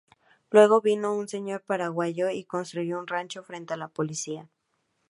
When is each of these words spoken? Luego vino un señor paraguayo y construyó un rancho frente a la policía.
Luego 0.49 0.81
vino 0.81 1.13
un 1.15 1.27
señor 1.27 1.61
paraguayo 1.61 2.31
y 2.31 2.43
construyó 2.43 2.97
un 2.97 3.05
rancho 3.05 3.43
frente 3.43 3.75
a 3.75 3.77
la 3.77 3.87
policía. 3.87 4.49